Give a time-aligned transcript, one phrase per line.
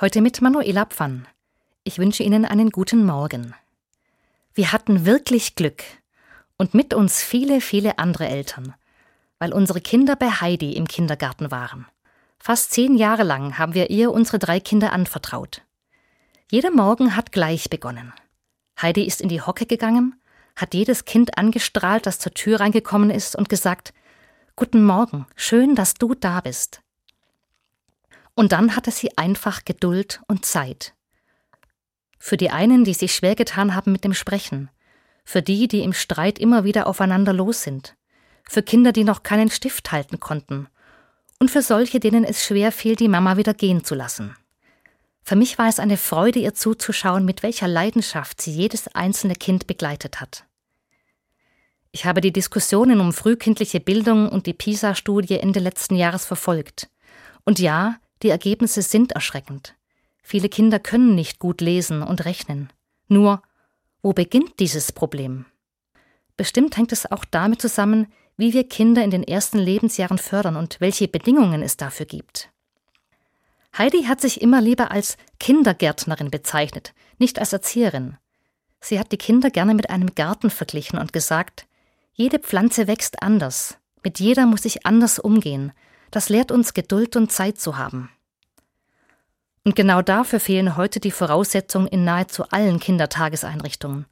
[0.00, 1.28] Heute mit Manuela Pfann.
[1.84, 3.54] Ich wünsche Ihnen einen guten Morgen.
[4.54, 5.82] Wir hatten wirklich Glück
[6.56, 8.74] und mit uns viele, viele andere Eltern,
[9.38, 11.84] weil unsere Kinder bei Heidi im Kindergarten waren.
[12.38, 15.60] Fast zehn Jahre lang haben wir ihr unsere drei Kinder anvertraut.
[16.50, 18.14] Jeder Morgen hat gleich begonnen.
[18.80, 20.18] Heidi ist in die Hocke gegangen,
[20.56, 23.92] hat jedes Kind angestrahlt, das zur Tür reingekommen ist und gesagt,
[24.56, 26.80] Guten Morgen, schön, dass du da bist.
[28.34, 30.94] Und dann hatte sie einfach Geduld und Zeit.
[32.18, 34.70] Für die einen, die sich schwer getan haben mit dem Sprechen,
[35.24, 37.96] für die, die im Streit immer wieder aufeinander los sind,
[38.48, 40.68] für Kinder, die noch keinen Stift halten konnten,
[41.38, 44.36] und für solche, denen es schwer fiel, die Mama wieder gehen zu lassen.
[45.22, 49.66] Für mich war es eine Freude, ihr zuzuschauen, mit welcher Leidenschaft sie jedes einzelne Kind
[49.66, 50.44] begleitet hat.
[51.92, 56.88] Ich habe die Diskussionen um frühkindliche Bildung und die PISA-Studie Ende letzten Jahres verfolgt.
[57.44, 59.74] Und ja, die Ergebnisse sind erschreckend.
[60.22, 62.72] Viele Kinder können nicht gut lesen und rechnen.
[63.08, 63.42] Nur,
[64.02, 65.46] wo beginnt dieses Problem?
[66.36, 70.80] Bestimmt hängt es auch damit zusammen, wie wir Kinder in den ersten Lebensjahren fördern und
[70.80, 72.50] welche Bedingungen es dafür gibt.
[73.76, 78.16] Heidi hat sich immer lieber als Kindergärtnerin bezeichnet, nicht als Erzieherin.
[78.80, 81.66] Sie hat die Kinder gerne mit einem Garten verglichen und gesagt,
[82.14, 85.72] jede Pflanze wächst anders, mit jeder muss ich anders umgehen,
[86.10, 88.10] das lehrt uns Geduld und Zeit zu haben.
[89.64, 94.06] Und genau dafür fehlen heute die Voraussetzungen in nahezu allen Kindertageseinrichtungen.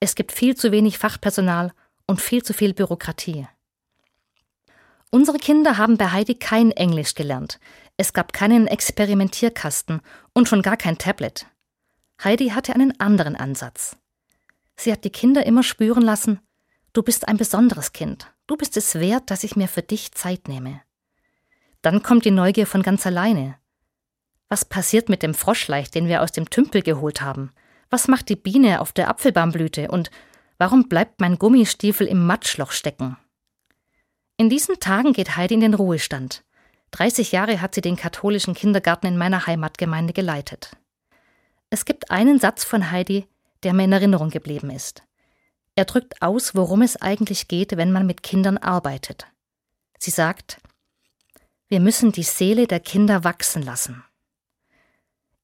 [0.00, 1.72] Es gibt viel zu wenig Fachpersonal
[2.06, 3.46] und viel zu viel Bürokratie.
[5.10, 7.58] Unsere Kinder haben bei Heidi kein Englisch gelernt.
[7.96, 10.00] Es gab keinen Experimentierkasten
[10.32, 11.46] und schon gar kein Tablet.
[12.22, 13.96] Heidi hatte einen anderen Ansatz.
[14.76, 16.40] Sie hat die Kinder immer spüren lassen,
[16.92, 20.48] du bist ein besonderes Kind, du bist es wert, dass ich mir für dich Zeit
[20.48, 20.80] nehme.
[21.82, 23.56] Dann kommt die Neugier von ganz alleine.
[24.48, 27.50] Was passiert mit dem Froschleich, den wir aus dem Tümpel geholt haben?
[27.90, 29.90] Was macht die Biene auf der Apfelbaumblüte?
[29.90, 30.10] Und
[30.58, 33.16] warum bleibt mein Gummistiefel im Matschloch stecken?
[34.36, 36.44] In diesen Tagen geht Heidi in den Ruhestand.
[36.92, 40.76] 30 Jahre hat sie den katholischen Kindergarten in meiner Heimatgemeinde geleitet.
[41.70, 43.26] Es gibt einen Satz von Heidi,
[43.62, 45.02] der mir in Erinnerung geblieben ist.
[45.74, 49.26] Er drückt aus, worum es eigentlich geht, wenn man mit Kindern arbeitet.
[49.98, 50.58] Sie sagt,
[51.72, 54.04] wir müssen die Seele der Kinder wachsen lassen.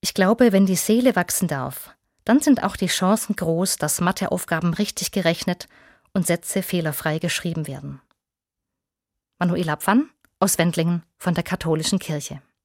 [0.02, 1.96] Ich glaube, wenn die Seele wachsen darf,
[2.26, 5.68] dann sind auch die Chancen groß, dass Matheaufgaben richtig gerechnet
[6.12, 8.02] und Sätze fehlerfrei geschrieben werden.
[9.38, 12.42] Manuela Pfann aus Wendlingen von der Katholischen Kirche.